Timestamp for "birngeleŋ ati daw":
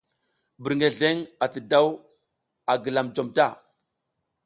0.61-1.87